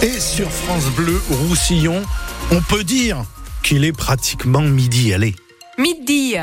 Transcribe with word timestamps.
Et 0.00 0.20
sur 0.20 0.48
France 0.48 0.86
Bleu 0.96 1.20
Roussillon, 1.28 2.02
on 2.52 2.60
peut 2.60 2.84
dire 2.84 3.24
qu'il 3.64 3.84
est 3.84 3.92
pratiquement 3.92 4.60
midi. 4.60 5.12
Allez. 5.12 5.34
Midi. 5.76 6.36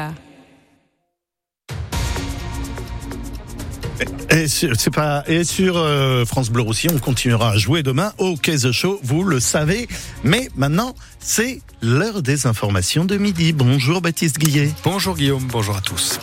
Et 4.29 4.49
sur, 4.49 4.75
c'est 4.77 4.93
pas, 4.93 5.23
et 5.27 5.45
sur 5.45 5.77
euh, 5.77 6.25
France 6.25 6.49
Bleu 6.49 6.63
Roussillon, 6.63 6.95
on 6.97 6.99
continuera 6.99 7.51
à 7.51 7.57
jouer 7.57 7.81
demain 7.81 8.11
au 8.17 8.35
Case 8.35 8.69
Show, 8.71 8.99
vous 9.03 9.23
le 9.23 9.39
savez. 9.39 9.87
Mais 10.25 10.49
maintenant, 10.57 10.93
c'est 11.19 11.61
l'heure 11.81 12.21
des 12.21 12.47
informations 12.47 13.05
de 13.05 13.15
midi. 13.15 13.53
Bonjour 13.53 14.01
Baptiste 14.01 14.37
Guillet. 14.37 14.69
Bonjour 14.83 15.15
Guillaume, 15.15 15.45
bonjour 15.49 15.77
à 15.77 15.81
tous. 15.81 16.19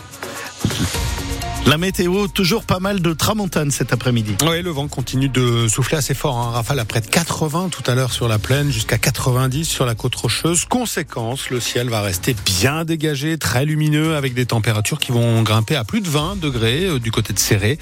La 1.65 1.77
météo, 1.77 2.27
toujours 2.27 2.65
pas 2.65 2.79
mal 2.79 3.01
de 3.01 3.13
tramontane 3.13 3.71
cet 3.71 3.93
après-midi. 3.93 4.35
Oui, 4.45 4.61
le 4.61 4.69
vent 4.69 4.89
continue 4.89 5.29
de 5.29 5.69
souffler 5.69 5.97
assez 5.97 6.13
fort. 6.13 6.37
Hein. 6.37 6.51
Rafale 6.51 6.79
à 6.79 6.85
près 6.85 6.99
de 6.99 7.07
80 7.07 7.69
tout 7.69 7.83
à 7.89 7.95
l'heure 7.95 8.11
sur 8.11 8.27
la 8.27 8.37
plaine, 8.37 8.69
jusqu'à 8.69 8.97
90 8.97 9.63
sur 9.63 9.85
la 9.85 9.95
côte 9.95 10.13
rocheuse. 10.15 10.65
Conséquence, 10.65 11.49
le 11.49 11.61
ciel 11.61 11.89
va 11.89 12.01
rester 12.01 12.35
bien 12.45 12.83
dégagé, 12.83 13.37
très 13.37 13.65
lumineux, 13.65 14.15
avec 14.17 14.33
des 14.33 14.45
températures 14.45 14.99
qui 14.99 15.13
vont 15.13 15.41
grimper 15.41 15.77
à 15.77 15.85
plus 15.85 16.01
de 16.01 16.09
20 16.09 16.37
degrés 16.39 16.85
euh, 16.85 16.99
du 16.99 17.11
côté 17.11 17.31
de 17.31 17.39
Serré, 17.39 17.79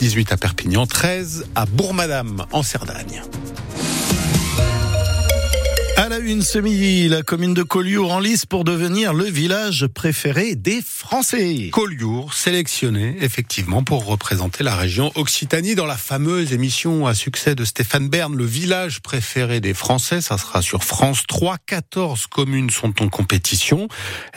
18 0.00 0.32
à 0.32 0.36
Perpignan, 0.36 0.86
13 0.86 1.46
à 1.54 1.66
Bourg-Madame 1.66 2.46
en 2.50 2.64
Cerdagne. 2.64 3.22
À 6.00 6.08
la 6.08 6.18
une 6.18 6.40
ce 6.40 6.58
midi, 6.58 7.08
la 7.08 7.22
commune 7.22 7.52
de 7.52 7.62
Collioure 7.62 8.10
en 8.10 8.20
lice 8.20 8.46
pour 8.46 8.64
devenir 8.64 9.12
le 9.12 9.24
village 9.24 9.86
préféré 9.86 10.54
des 10.54 10.80
Français. 10.80 11.68
Collioure, 11.74 12.32
sélectionné 12.32 13.18
effectivement 13.20 13.82
pour 13.82 14.06
représenter 14.06 14.64
la 14.64 14.74
région 14.76 15.12
Occitanie 15.14 15.74
dans 15.74 15.84
la 15.84 15.98
fameuse 15.98 16.54
émission 16.54 17.06
à 17.06 17.12
succès 17.12 17.54
de 17.54 17.66
Stéphane 17.66 18.08
Bern, 18.08 18.34
le 18.34 18.46
village 18.46 19.02
préféré 19.02 19.60
des 19.60 19.74
Français. 19.74 20.22
Ça 20.22 20.38
sera 20.38 20.62
sur 20.62 20.84
France 20.84 21.24
3. 21.28 21.58
14 21.66 22.28
communes 22.28 22.70
sont 22.70 23.02
en 23.02 23.10
compétition. 23.10 23.86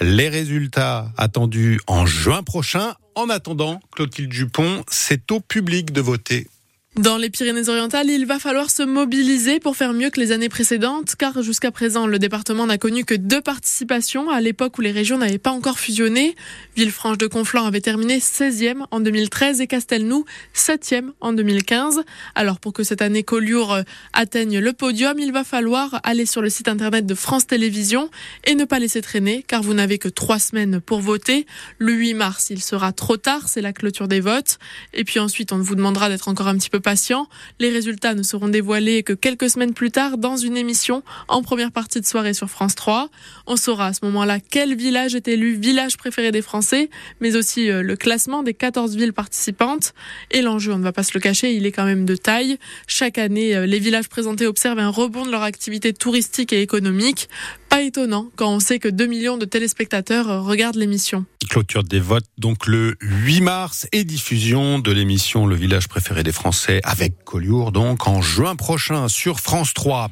Les 0.02 0.28
résultats 0.28 1.14
attendus 1.16 1.80
en 1.88 2.06
juin 2.06 2.44
prochain. 2.44 2.94
En 3.16 3.30
attendant, 3.30 3.80
Clotilde 3.96 4.30
Dupont, 4.30 4.84
c'est 4.90 5.32
au 5.32 5.40
public 5.40 5.94
de 5.94 6.02
voter 6.02 6.48
dans 6.96 7.18
les 7.18 7.32
Pyrénées-Orientales, 7.32 8.08
il 8.12 8.28
va 8.28 8.38
falloir 8.38 8.70
se 8.70 8.84
mobiliser 8.84 9.60
pour 9.60 9.76
faire 9.76 9.94
mieux 9.94 10.12
que 10.12 10.20
les 10.20 10.32
années 10.32 10.48
précédentes, 10.48 11.16
car 11.18 11.42
jusqu'à 11.42 11.72
présent, 11.72 12.06
le 12.06 12.20
département 12.20 12.68
n'a 12.68 12.78
connu 12.78 13.04
que 13.04 13.16
deux 13.16 13.42
participations 13.42 14.30
à 14.30 14.40
l'époque 14.42 14.78
où 14.78 14.82
les 14.82 14.92
régions 14.92 15.18
n'avaient 15.18 15.40
pas 15.40 15.50
encore 15.50 15.80
fusionné. 15.80 16.36
Villefranche 16.76 17.18
de 17.18 17.26
Conflans 17.26 17.66
avait 17.66 17.82
terminé 17.82 18.20
16e 18.20 18.86
en 18.92 19.00
2013 19.00 19.60
et 19.62 19.66
Castelnou 19.66 20.26
7e 20.54 21.10
en 21.20 21.34
2015. 21.34 22.04
Alors 22.36 22.60
pour 22.60 22.74
que 22.74 22.84
cette 22.84 23.02
année 23.02 23.24
Collioure 23.24 23.80
atteigne 24.14 24.60
le 24.60 24.74
podium, 24.74 25.18
il 25.18 25.32
va 25.32 25.44
falloir 25.44 26.00
aller 26.04 26.28
sur 26.28 26.44
le 26.44 26.52
site 26.52 26.68
internet 26.68 27.08
de 27.08 27.16
France 27.16 27.48
Télévisions 27.48 28.12
et 28.46 28.54
ne 28.54 28.66
pas 28.66 28.78
laisser 28.78 29.02
traîner, 29.02 29.44
car 29.48 29.64
vous 29.64 29.74
n'avez 29.74 29.98
que 29.98 30.10
trois 30.10 30.38
semaines 30.38 30.80
pour 30.80 31.00
voter. 31.00 31.48
Le 31.80 31.94
8 31.94 32.14
mars, 32.14 32.52
il 32.52 32.62
sera 32.62 32.92
trop 32.92 33.18
tard, 33.18 33.48
c'est 33.48 33.62
la 33.62 33.74
clôture 33.74 34.08
des 34.08 34.20
votes. 34.20 34.60
Et 34.94 35.04
puis 35.04 35.20
ensuite, 35.20 35.54
on 35.54 35.58
vous 35.58 35.74
demandera 35.74 36.08
d'être 36.08 36.28
encore 36.28 36.48
un 36.48 36.56
petit 36.56 36.70
peu 36.70 36.83
patient. 36.84 37.28
Les 37.60 37.70
résultats 37.70 38.14
ne 38.14 38.22
seront 38.22 38.50
dévoilés 38.50 39.02
que 39.02 39.14
quelques 39.14 39.50
semaines 39.50 39.74
plus 39.74 39.90
tard 39.90 40.20
dans 40.20 40.38
une 40.38 40.56
émission 40.56 41.02
en 41.28 41.42
première 41.42 41.72
partie 41.72 42.00
de 42.00 42.06
soirée 42.06 42.36
sur 42.36 42.48
France 42.48 42.76
3. 42.76 43.10
On 43.48 43.56
saura 43.56 43.88
à 43.88 43.94
ce 43.94 44.06
moment-là 44.06 44.40
quel 44.40 44.76
village 44.76 45.16
est 45.16 45.28
élu 45.28 45.56
village 45.56 45.98
préféré 45.98 46.32
des 46.32 46.44
Français, 46.44 46.92
mais 47.20 47.36
aussi 47.36 47.72
euh, 47.72 47.82
le 47.82 47.96
classement 47.96 48.44
des 48.44 48.54
14 48.54 48.96
villes 48.96 49.14
participantes. 49.14 49.94
Et 50.30 50.42
l'enjeu, 50.44 50.74
on 50.74 50.78
ne 50.78 50.84
va 50.84 50.92
pas 50.92 51.04
se 51.04 51.12
le 51.16 51.20
cacher, 51.20 51.56
il 51.56 51.66
est 51.66 51.72
quand 51.72 51.86
même 51.86 52.06
de 52.06 52.16
taille. 52.16 52.60
Chaque 52.86 53.18
année, 53.18 53.56
euh, 53.56 53.66
les 53.66 53.80
villages 53.80 54.10
présentés 54.10 54.46
observent 54.46 54.80
un 54.80 54.90
rebond 54.90 55.26
de 55.26 55.32
leur 55.32 55.44
activité 55.44 55.94
touristique 55.94 56.54
et 56.54 56.62
économique. 56.62 57.30
Pas 57.74 57.82
étonnant 57.82 58.28
quand 58.36 58.54
on 58.54 58.60
sait 58.60 58.78
que 58.78 58.88
2 58.88 59.08
millions 59.08 59.36
de 59.36 59.46
téléspectateurs 59.46 60.30
euh, 60.30 60.42
regardent 60.42 60.76
l'émission. 60.76 61.26
Clôture 61.50 61.84
des 61.84 62.00
votes 62.00 62.28
donc 62.38 62.68
le 62.68 62.96
8 63.02 63.42
mars 63.42 63.88
et 63.92 64.04
diffusion 64.04 64.78
de 64.78 64.92
l'émission 64.92 65.48
Le 65.48 65.56
village 65.56 65.88
préféré 65.88 66.22
des 66.22 66.32
Français 66.32 66.82
avec 66.84 67.24
Collioure 67.24 67.72
donc 67.72 68.08
en 68.08 68.22
juin 68.22 68.56
prochain 68.56 69.08
sur 69.08 69.40
France 69.40 69.74
3. 69.74 70.12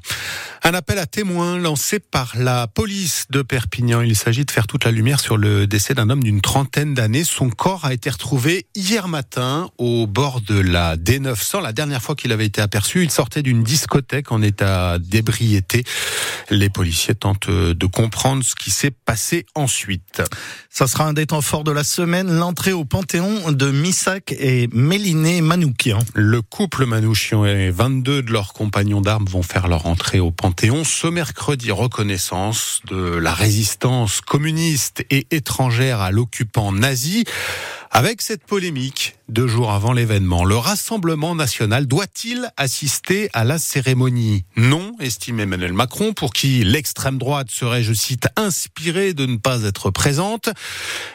Un 0.63 0.75
appel 0.75 0.99
à 0.99 1.07
témoins 1.07 1.57
lancé 1.57 1.97
par 1.97 2.33
la 2.37 2.67
police 2.67 3.25
de 3.31 3.41
Perpignan. 3.41 4.01
Il 4.01 4.15
s'agit 4.15 4.45
de 4.45 4.51
faire 4.51 4.67
toute 4.67 4.85
la 4.85 4.91
lumière 4.91 5.19
sur 5.19 5.35
le 5.35 5.65
décès 5.65 5.95
d'un 5.95 6.11
homme 6.11 6.23
d'une 6.23 6.39
trentaine 6.39 6.93
d'années. 6.93 7.23
Son 7.23 7.49
corps 7.49 7.85
a 7.85 7.93
été 7.95 8.11
retrouvé 8.11 8.67
hier 8.75 9.07
matin 9.07 9.71
au 9.79 10.05
bord 10.05 10.39
de 10.39 10.59
la 10.59 10.97
D900. 10.97 11.63
La 11.63 11.73
dernière 11.73 12.03
fois 12.03 12.13
qu'il 12.13 12.31
avait 12.31 12.45
été 12.45 12.61
aperçu, 12.61 13.01
il 13.01 13.09
sortait 13.09 13.41
d'une 13.41 13.63
discothèque 13.63 14.31
en 14.31 14.43
état 14.43 14.99
d'ébriété. 14.99 15.83
Les 16.51 16.69
policiers 16.69 17.15
tentent 17.15 17.49
de 17.49 17.85
comprendre 17.87 18.43
ce 18.43 18.53
qui 18.53 18.69
s'est 18.69 18.91
passé 18.91 19.47
ensuite. 19.55 20.21
Ça 20.69 20.85
sera 20.85 21.05
un 21.05 21.13
des 21.13 21.25
temps 21.25 21.41
forts 21.41 21.63
de 21.63 21.71
la 21.71 21.83
semaine, 21.83 22.31
l'entrée 22.31 22.73
au 22.73 22.85
Panthéon 22.85 23.51
de 23.51 23.71
Missak 23.71 24.31
et 24.37 24.69
Méliné 24.73 25.41
Manoukian. 25.41 25.99
Le 26.13 26.43
couple 26.43 26.85
Manouchian 26.85 27.45
et 27.45 27.71
22 27.71 28.21
de 28.21 28.31
leurs 28.31 28.53
compagnons 28.53 29.01
d'armes 29.01 29.25
vont 29.25 29.41
faire 29.43 29.67
leur 29.67 29.87
entrée 29.87 30.19
au 30.19 30.29
Panthéon 30.29 30.50
ce 30.83 31.07
mercredi. 31.07 31.71
Reconnaissance 31.71 32.81
de 32.85 32.95
la 32.95 33.33
résistance 33.33 34.21
communiste 34.21 35.03
et 35.09 35.25
étrangère 35.31 36.01
à 36.01 36.11
l'occupant 36.11 36.71
nazi. 36.71 37.23
Avec 37.89 38.21
cette 38.21 38.45
polémique, 38.45 39.15
deux 39.27 39.47
jours 39.47 39.71
avant 39.71 39.91
l'événement, 39.91 40.45
le 40.45 40.55
Rassemblement 40.55 41.35
national 41.35 41.87
doit-il 41.87 42.49
assister 42.57 43.29
à 43.33 43.43
la 43.43 43.59
cérémonie? 43.59 44.45
Non, 44.55 44.93
estime 44.99 45.39
Emmanuel 45.39 45.73
Macron, 45.73 46.13
pour 46.13 46.31
qui 46.31 46.63
l'extrême 46.63 47.17
droite 47.17 47.49
serait, 47.49 47.83
je 47.83 47.93
cite, 47.93 48.27
inspirée 48.35 49.13
de 49.13 49.25
ne 49.25 49.37
pas 49.37 49.63
être 49.63 49.89
présente. 49.89 50.49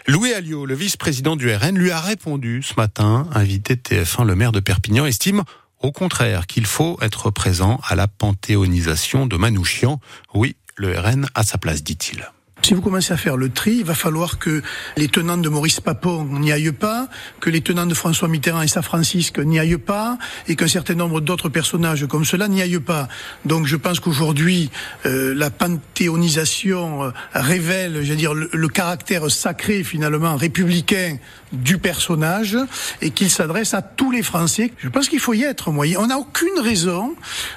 Louis 0.07 0.33
Alliot, 0.33 0.67
le 0.67 0.75
vice-président 0.75 1.37
du 1.37 1.55
RN, 1.55 1.77
lui 1.77 1.91
a 1.91 2.01
répondu 2.01 2.63
ce 2.63 2.75
matin, 2.77 3.29
invité 3.33 3.77
de 3.77 3.81
TF1, 3.81 4.27
le 4.27 4.35
maire 4.35 4.53
de 4.53 4.61
Perpignan, 4.61 5.07
estime 5.07 5.45
au 5.81 5.93
contraire 5.93 6.47
qu'il 6.47 6.67
faut 6.67 6.99
être 7.01 7.31
présent 7.31 7.81
à 7.87 7.95
la 7.95 8.09
panthéonisation 8.09 9.27
de 9.27 9.37
Manouchian. 9.37 10.01
Oui, 10.35 10.57
le 10.77 10.99
RN 10.99 11.27
a 11.35 11.43
sa 11.43 11.59
place, 11.59 11.83
dit-il. 11.83 12.31
Si 12.63 12.75
vous 12.75 12.81
commencez 12.81 13.13
à 13.13 13.17
faire 13.17 13.37
le 13.37 13.51
tri, 13.51 13.77
il 13.77 13.85
va 13.85 13.95
falloir 13.95 14.39
que 14.39 14.61
les 14.97 15.07
tenants 15.07 15.37
de 15.37 15.49
Maurice 15.49 15.79
Papon 15.79 16.25
n'y 16.25 16.51
aillent 16.51 16.73
pas, 16.73 17.07
que 17.39 17.49
les 17.49 17.61
tenants 17.61 17.87
de 17.87 17.95
François 17.95 18.27
Mitterrand 18.27 18.63
et 18.63 18.67
Saint 18.67 18.83
Francisque 18.83 19.39
n'y 19.39 19.61
aillent 19.61 19.77
pas, 19.77 20.19
et 20.49 20.57
qu'un 20.57 20.67
certain 20.67 20.95
nombre 20.95 21.21
d'autres 21.21 21.49
personnages 21.49 22.07
comme 22.07 22.25
cela 22.25 22.49
n'y 22.49 22.63
aillent 22.63 22.81
pas. 22.81 23.07
Donc 23.45 23.67
je 23.67 23.77
pense 23.77 24.01
qu'aujourd'hui, 24.01 24.71
euh, 25.05 25.33
la 25.33 25.51
panthéonisation 25.51 27.05
euh, 27.05 27.11
révèle, 27.35 28.03
dire, 28.17 28.35
le, 28.35 28.69
caractère 28.69 29.31
sacré 29.31 29.85
finalement 29.85 30.35
républicain 30.35 31.19
du 31.53 31.79
personnage, 31.79 32.57
et 33.01 33.11
qu'il 33.11 33.31
s'adresse 33.31 33.75
à 33.75 33.83
tous 33.83 34.11
les 34.11 34.23
Français. 34.23 34.73
Je 34.79 34.89
pense 34.89 35.09
qu'il 35.09 35.21
faut 35.21 35.35
y 35.35 35.43
être. 35.43 35.71
Moi, 35.71 35.87
on 35.99 36.07
n'a 36.09 36.19
aucune 36.19 36.59
raison 36.59 37.15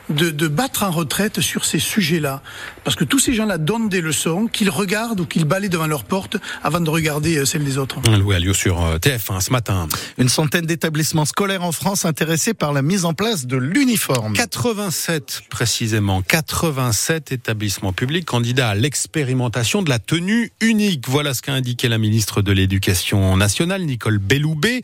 de, 0.09 0.29
de 0.29 0.47
battre 0.47 0.83
en 0.83 0.91
retraite 0.91 1.41
sur 1.41 1.65
ces 1.65 1.79
sujets-là, 1.79 2.41
parce 2.83 2.95
que 2.95 3.03
tous 3.03 3.19
ces 3.19 3.33
gens-là 3.33 3.57
donnent 3.57 3.89
des 3.89 4.01
leçons 4.01 4.47
qu'ils 4.47 4.69
regardent 4.69 5.21
ou 5.21 5.25
qu'ils 5.25 5.45
balaient 5.45 5.69
devant 5.69 5.87
leur 5.87 6.03
porte 6.03 6.37
avant 6.63 6.79
de 6.79 6.89
regarder 6.89 7.37
euh, 7.37 7.45
celle 7.45 7.63
des 7.63 7.77
autres. 7.77 8.01
Louis 8.17 8.35
Alliot 8.35 8.53
sur 8.53 8.83
euh, 8.83 8.97
TF1 8.97 9.41
ce 9.41 9.51
matin. 9.51 9.87
Une 10.17 10.29
centaine 10.29 10.65
d'établissements 10.65 11.25
scolaires 11.25 11.63
en 11.63 11.71
France 11.71 12.05
intéressés 12.05 12.53
par 12.53 12.73
la 12.73 12.81
mise 12.81 13.05
en 13.05 13.13
place 13.13 13.45
de 13.45 13.57
l'uniforme. 13.57 14.33
87 14.33 15.43
précisément, 15.49 16.21
87 16.21 17.31
établissements 17.31 17.93
publics 17.93 18.25
candidats 18.25 18.69
à 18.69 18.75
l'expérimentation 18.75 19.81
de 19.81 19.89
la 19.89 19.99
tenue 19.99 20.51
unique. 20.61 21.07
Voilà 21.07 21.33
ce 21.33 21.41
qu'a 21.41 21.53
indiqué 21.53 21.87
la 21.87 21.97
ministre 21.97 22.41
de 22.41 22.51
l'Éducation 22.51 23.37
nationale, 23.37 23.78
Nicole 23.85 24.17
Belloubet. 24.17 24.81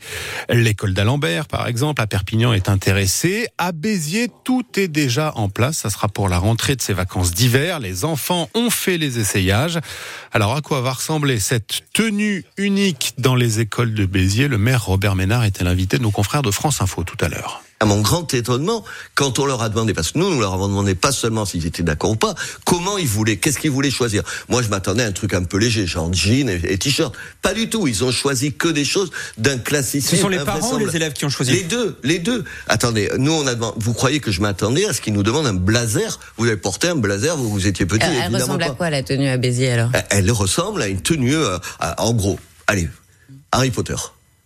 L'école 0.48 0.94
d'Alembert, 0.94 1.46
par 1.46 1.66
exemple, 1.66 2.00
à 2.02 2.06
Perpignan 2.06 2.52
est 2.52 2.68
intéressée. 2.68 3.48
À 3.58 3.72
Béziers, 3.72 4.28
tout 4.44 4.64
est 4.76 4.88
déjà 4.88 5.32
en 5.36 5.48
place. 5.48 5.78
Ça 5.78 5.90
sera 5.90 6.08
pour 6.08 6.28
la 6.28 6.38
rentrée 6.38 6.76
de 6.76 6.82
ces 6.82 6.92
vacances 6.92 7.32
d'hiver. 7.32 7.80
Les 7.80 8.04
enfants 8.04 8.48
ont 8.54 8.70
fait 8.70 8.98
les 8.98 9.18
essayages. 9.18 9.78
Alors 10.32 10.54
à 10.54 10.60
quoi 10.60 10.80
va 10.80 10.92
ressembler 10.92 11.40
cette 11.40 11.82
tenue 11.92 12.44
unique 12.56 13.14
dans 13.18 13.34
les 13.34 13.60
écoles 13.60 13.94
de 13.94 14.06
Béziers? 14.06 14.48
Le 14.48 14.58
maire 14.58 14.84
Robert 14.84 15.14
Ménard 15.14 15.44
était 15.44 15.64
l'invité 15.64 15.98
de 15.98 16.02
nos 16.02 16.10
confrères 16.10 16.42
de 16.42 16.50
France 16.50 16.80
Info 16.80 17.04
tout 17.04 17.18
à 17.20 17.28
l'heure 17.28 17.65
à 17.78 17.84
mon 17.84 18.00
grand 18.00 18.32
étonnement, 18.32 18.84
quand 19.14 19.38
on 19.38 19.44
leur 19.44 19.62
a 19.62 19.68
demandé, 19.68 19.92
parce 19.92 20.12
que 20.12 20.18
nous, 20.18 20.30
nous 20.30 20.40
leur 20.40 20.54
avons 20.54 20.68
demandé 20.68 20.94
pas 20.94 21.12
seulement 21.12 21.44
s'ils 21.44 21.66
étaient 21.66 21.82
d'accord 21.82 22.10
ou 22.10 22.16
pas, 22.16 22.34
comment 22.64 22.96
ils 22.96 23.06
voulaient, 23.06 23.36
qu'est-ce 23.36 23.58
qu'ils 23.58 23.70
voulaient 23.70 23.90
choisir. 23.90 24.22
Moi, 24.48 24.62
je 24.62 24.68
m'attendais 24.68 25.02
à 25.02 25.06
un 25.06 25.12
truc 25.12 25.34
un 25.34 25.44
peu 25.44 25.58
léger, 25.58 25.86
genre 25.86 26.12
jean 26.12 26.48
et, 26.48 26.60
et 26.64 26.78
t-shirt. 26.78 27.14
Pas 27.42 27.52
du 27.52 27.68
tout. 27.68 27.86
Ils 27.86 28.02
ont 28.02 28.10
choisi 28.10 28.54
que 28.54 28.68
des 28.68 28.84
choses 28.84 29.10
d'un 29.36 29.58
classicisme. 29.58 30.16
Ce 30.16 30.22
sont 30.22 30.28
les 30.28 30.38
parents 30.38 30.72
ou 30.72 30.78
les 30.78 30.96
élèves 30.96 31.12
qui 31.12 31.26
ont 31.26 31.28
choisi 31.30 31.52
Les 31.52 31.64
deux, 31.64 31.98
les 32.02 32.18
deux. 32.18 32.44
Attendez, 32.66 33.10
nous, 33.18 33.32
on 33.32 33.46
a 33.46 33.54
demandé, 33.54 33.76
vous 33.78 33.92
croyez 33.92 34.20
que 34.20 34.30
je 34.30 34.40
m'attendais 34.40 34.86
à 34.86 34.94
ce 34.94 35.02
qu'ils 35.02 35.12
nous 35.12 35.22
demandent 35.22 35.46
un 35.46 35.54
blazer? 35.54 36.18
Vous 36.38 36.46
avez 36.46 36.56
porté 36.56 36.88
un 36.88 36.96
blazer, 36.96 37.36
vous, 37.36 37.50
vous 37.50 37.66
étiez 37.66 37.84
petit. 37.84 38.06
Elle, 38.06 38.32
elle 38.32 38.34
ressemble 38.34 38.60
pas. 38.60 38.66
à 38.66 38.70
quoi 38.70 38.90
la 38.90 39.02
tenue 39.02 39.28
à 39.28 39.36
Béziers 39.36 39.72
alors? 39.72 39.90
Elle, 39.92 40.04
elle 40.10 40.30
ressemble 40.30 40.80
à 40.80 40.88
une 40.88 41.02
tenue, 41.02 41.36
euh, 41.36 41.58
à, 41.78 42.02
en 42.02 42.14
gros. 42.14 42.38
Allez, 42.66 42.88
Harry 43.52 43.70
Potter. 43.70 43.96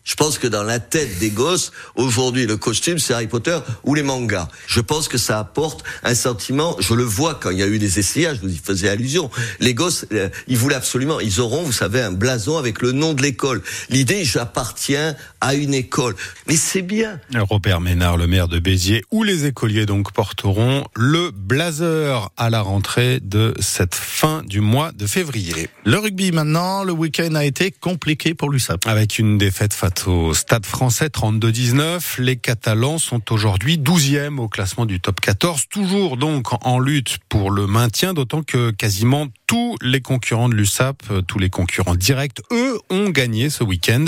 Je 0.02 0.14
pense 0.14 0.38
que 0.38 0.46
dans 0.46 0.62
la 0.62 0.78
tête 0.78 1.18
des 1.18 1.30
gosses, 1.30 1.72
aujourd'hui, 1.94 2.46
le 2.46 2.56
costume, 2.56 2.98
c'est 2.98 3.12
Harry 3.12 3.26
Potter 3.26 3.58
ou 3.84 3.94
les 3.94 4.02
mangas. 4.02 4.48
Je 4.66 4.80
pense 4.80 5.08
que 5.08 5.18
ça 5.18 5.38
apporte 5.38 5.84
un 6.04 6.14
sentiment, 6.14 6.74
je 6.80 6.94
le 6.94 7.02
vois 7.02 7.34
quand 7.34 7.50
il 7.50 7.58
y 7.58 7.62
a 7.62 7.66
eu 7.66 7.78
des 7.78 7.98
essayages, 7.98 8.38
vous 8.42 8.52
y 8.52 8.56
faisiez 8.56 8.88
allusion. 8.88 9.30
Les 9.60 9.74
gosses, 9.74 10.06
euh, 10.12 10.30
ils 10.48 10.56
voulaient 10.56 10.74
absolument, 10.74 11.20
ils 11.20 11.40
auront, 11.40 11.62
vous 11.62 11.72
savez, 11.72 12.00
un 12.00 12.12
blason 12.12 12.56
avec 12.56 12.80
le 12.80 12.92
nom 12.92 13.12
de 13.12 13.22
l'école. 13.22 13.62
L'idée, 13.90 14.24
j'appartiens 14.24 15.14
à 15.42 15.54
une 15.54 15.74
école. 15.74 16.16
Mais 16.46 16.56
c'est 16.56 16.82
bien. 16.82 17.20
Robert 17.34 17.80
Ménard, 17.80 18.16
le 18.16 18.26
maire 18.26 18.48
de 18.48 18.58
Béziers, 18.58 19.04
où 19.10 19.22
les 19.22 19.44
écoliers 19.44 19.86
donc 19.86 20.12
porteront 20.12 20.84
le 20.96 21.30
blazer 21.30 22.30
à 22.36 22.48
la 22.48 22.62
rentrée 22.62 23.20
de 23.20 23.54
cette 23.60 23.94
fin 23.94 24.42
du 24.44 24.60
mois 24.60 24.92
de 24.92 25.06
février. 25.06 25.68
Le 25.84 25.98
rugby 25.98 26.32
maintenant, 26.32 26.84
le 26.84 26.92
week-end 26.92 27.34
a 27.34 27.44
été 27.44 27.70
compliqué 27.70 28.34
pour 28.34 28.50
l'USAP. 28.50 28.86
Avec 28.86 29.18
une 29.18 29.36
défaite 29.36 29.74
face 29.74 29.89
au 30.06 30.34
Stade 30.34 30.66
français 30.66 31.08
32-19. 31.08 32.20
Les 32.20 32.36
Catalans 32.36 32.98
sont 32.98 33.32
aujourd'hui 33.32 33.78
12e 33.78 34.38
au 34.38 34.48
classement 34.48 34.86
du 34.86 35.00
top 35.00 35.20
14, 35.20 35.68
toujours 35.68 36.16
donc 36.16 36.46
en 36.64 36.78
lutte 36.78 37.18
pour 37.28 37.50
le 37.50 37.66
maintien, 37.66 38.14
d'autant 38.14 38.42
que 38.42 38.70
quasiment 38.70 39.26
tous 39.46 39.76
les 39.82 40.00
concurrents 40.00 40.48
de 40.48 40.54
l'USAP, 40.54 41.02
euh, 41.10 41.22
tous 41.22 41.38
les 41.38 41.50
concurrents 41.50 41.94
directs, 41.94 42.40
eux, 42.52 42.78
ont 42.90 43.10
gagné 43.10 43.50
ce 43.50 43.64
week-end. 43.64 44.06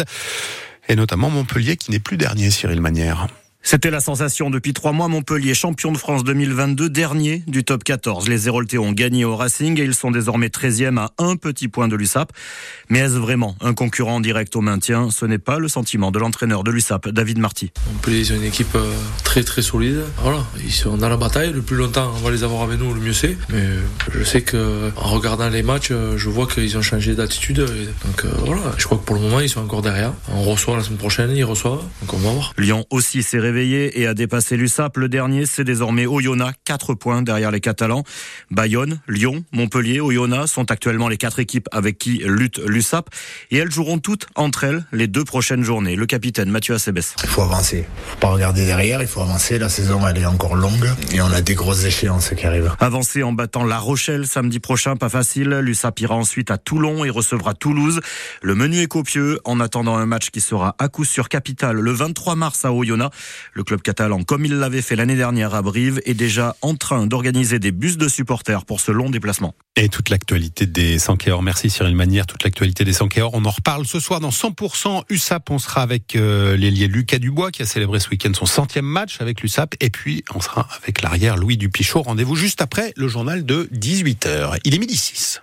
Et 0.89 0.97
notamment 0.97 1.31
Montpellier 1.31 1.77
qui 1.77 1.91
n'est 1.91 2.01
plus 2.01 2.17
dernier, 2.17 2.51
Cyril 2.51 2.81
Manière. 2.81 3.27
C'était 3.65 3.91
la 3.91 4.01
sensation 4.01 4.51
depuis 4.51 4.73
trois 4.73 4.93
mois. 4.93 5.09
Montpellier, 5.09 5.55
champion 5.55 5.93
de 5.93 5.99
France 5.99 6.25
2022, 6.25 6.91
dernier 6.91 7.43
du 7.47 7.63
top 7.65 7.85
14. 7.85 8.29
Les 8.29 8.49
Héroltais 8.49 8.79
ont 8.79 8.93
gagné 8.93 9.25
au 9.25 9.37
Racing 9.37 9.81
et 9.81 9.85
ils 9.85 9.95
sont 9.95 10.11
désormais 10.11 10.49
13e 10.49 10.99
à 10.99 11.13
un 11.19 11.37
petit 11.37 11.69
point 11.69 11.87
de 11.87 11.95
l'USAP. 11.95 12.33
Mais 12.89 12.99
est-ce 12.99 13.15
vraiment 13.15 13.57
un 13.61 13.73
concurrent 13.73 14.21
direct 14.21 14.57
au 14.57 14.61
maintien? 14.61 15.11
Ce 15.11 15.25
n'est 15.27 15.39
pas 15.39 15.59
le 15.59 15.69
sentiment 15.69 16.11
de 16.11 16.19
l'entraîneur 16.19 16.65
de 16.65 16.71
l'USAP, 16.71 17.09
David 17.09 17.39
Marty. 17.39 17.71
Montpellier, 17.93 18.25
c'est 18.25 18.35
une 18.35 18.45
équipe 18.45 18.75
euh, 18.75 18.93
très 19.23 19.45
très 19.45 19.63
solide. 19.63 20.03
Voilà, 20.19 20.45
ils 20.65 20.73
sont 20.73 20.97
dans 20.97 21.09
la 21.09 21.17
bataille. 21.17 21.53
Le 21.53 21.63
plus 21.63 21.77
longtemps 21.77 22.13
on 22.17 22.21
va 22.21 22.31
les 22.31 22.43
avoir 22.43 22.63
avec 22.63 22.79
nous, 22.79 22.93
le 22.93 23.01
mieux 23.01 23.13
c'est. 23.13 23.37
Mais 23.51 23.65
je 24.13 24.25
sais 24.25 24.43
que 24.43 24.91
en 24.97 25.09
regardant 25.09 25.49
les 25.49 25.63
matchs, 25.63 25.91
euh, 25.93 26.17
je 26.17 26.29
vois 26.29 26.47
qu'ils 26.47 26.77
ont 26.77 26.83
changé 26.83 27.15
d'attitude. 27.15 27.61
Donc 27.61 28.25
euh, 28.25 28.31
voilà, 28.45 28.73
je 28.77 28.85
crois 28.85 28.99
que 28.99 29.05
pour 29.05 29.15
le 29.15 29.23
moment, 29.23 29.41
ils 29.41 29.49
sont 29.49 29.61
encore 29.61 29.83
derrière. 29.83 30.13
On 30.29 30.43
reçoit 30.43 30.77
la 30.77 30.83
semaine 30.83 30.99
prochaine, 30.99 31.31
ils 31.31 31.45
reçoivent. 31.45 31.83
Donc 32.01 32.15
on 32.15 32.19
va 32.19 32.31
voir. 32.31 32.53
Lyon 32.59 32.85
aussi 32.91 33.23
s'est 33.53 33.93
et 33.95 34.07
a 34.07 34.15
dépassé 34.15 34.57
l'USAP. 34.57 34.97
Le 34.97 35.09
dernier, 35.09 35.47
c'est 35.47 35.65
désormais 35.65 36.07
Oyonnax, 36.07 36.59
4 36.65 36.95
points 36.95 37.23
derrière 37.23 37.51
les 37.51 37.61
Catalans. 37.61 38.05
Bayonne, 38.51 39.01
Lyon, 39.09 39.45
Montpellier, 39.53 40.01
Oyonnax 40.01 40.51
sont 40.51 40.71
actuellement 40.71 41.09
les 41.09 41.17
quatre 41.17 41.39
équipes 41.39 41.69
avec 41.73 41.99
qui 41.99 42.23
lutte 42.25 42.59
l'USAP 42.59 43.11
et 43.51 43.59
elles 43.59 43.71
joueront 43.71 43.99
toutes 43.99 44.27
entre 44.35 44.65
elles 44.65 44.85
les 44.93 45.07
deux 45.07 45.25
prochaines 45.25 45.63
journées. 45.63 45.97
Le 45.97 46.07
capitaine 46.07 46.51
Mathieu 46.51 46.75
Acebes. 46.75 47.01
Il 47.23 47.29
faut 47.29 47.43
avancer. 47.43 47.87
Faut 48.07 48.19
pas 48.19 48.29
regarder 48.29 48.65
derrière, 48.67 49.01
il 49.03 49.09
faut 49.09 49.21
avancer. 49.21 49.59
La 49.59 49.69
saison, 49.69 50.07
elle 50.07 50.19
est 50.19 50.27
encore 50.27 50.55
longue 50.55 50.91
et 51.13 51.21
on 51.21 51.31
a 51.33 51.41
des 51.41 51.55
grosses 51.55 51.85
échéances 51.85 52.31
qui 52.37 52.47
arrivent. 52.47 52.73
Avancer 52.81 53.23
en 53.23 53.33
battant 53.33 53.65
La 53.65 53.79
Rochelle 53.79 54.27
samedi 54.27 54.61
prochain, 54.61 54.97
pas 54.97 55.09
facile. 55.09 55.61
L'USAP 55.63 56.01
ira 56.01 56.15
ensuite 56.15 56.51
à 56.51 56.59
Toulon 56.59 57.05
et 57.05 57.11
recevra 57.11 57.55
Toulouse. 57.55 58.01
Le 58.43 58.55
menu 58.55 58.81
est 58.81 58.87
copieux 58.87 59.41
en 59.45 59.61
attendant 59.61 59.97
un 59.97 60.07
match 60.07 60.31
qui 60.31 60.41
sera 60.41 60.75
à 60.79 60.89
coup 60.89 61.05
sur 61.05 61.29
capital 61.29 61.77
le 61.77 61.93
23 61.93 62.35
mars 62.35 62.65
à 62.65 62.73
Oyonnax. 62.73 63.17
Le 63.53 63.65
club 63.65 63.83
catalan, 63.83 64.23
comme 64.23 64.45
il 64.45 64.55
l'avait 64.55 64.83
fait 64.83 64.97
l'année 64.97 65.17
dernière 65.17 65.55
à 65.55 65.63
Brive, 65.63 66.01
est 66.05 66.15
déjà 66.15 66.57
en 66.63 66.75
train 66.75 67.07
d'organiser 67.07 67.59
des 67.59 67.73
bus 67.73 67.97
de 67.97 68.09
supporters 68.09 68.65
pour 68.65 68.81
ce 68.81 68.93
long 68.93 69.11
déplacement. 69.11 69.55
Et 69.77 69.89
toute 69.89 70.11
l'actualité 70.11 70.67
des 70.67 70.99
Sankéors. 70.99 71.43
Merci 71.43 71.71
Cyril 71.71 71.97
Manière. 71.97 72.27
Toute 72.27 72.45
l'actualité 72.45 72.85
des 72.85 72.93
Sankéors. 72.93 73.31
On 73.35 73.45
en 73.45 73.51
reparle 73.51 73.87
ce 73.87 74.01
soir 74.01 74.21
dans 74.21 74.31
100% 74.31 75.05
USAP. 75.09 75.51
On 75.51 75.59
sera 75.59 75.83
avec 75.83 76.15
euh, 76.15 76.57
l'ailier 76.57 76.89
Lucas 76.89 77.19
Dubois 77.19 77.51
qui 77.51 77.63
a 77.63 77.67
célébré 77.67 78.01
ce 78.01 78.11
week-end 78.11 78.33
son 78.35 78.47
centième 78.47 78.85
match 78.85 79.21
avec 79.21 79.41
l'USAP. 79.41 79.75
Et 79.81 79.91
puis 79.91 80.25
on 80.35 80.41
sera 80.41 80.69
avec 80.83 81.03
l'arrière 81.03 81.37
Louis 81.37 81.57
Dupichot. 81.57 82.03
Rendez-vous 82.03 82.37
juste 82.37 82.61
après 82.61 82.93
le 82.97 83.09
journal 83.09 83.45
de 83.45 83.69
18h. 83.73 84.59
Il 84.65 84.75
est 84.75 84.79
midi 84.79 84.97
6. 84.97 85.41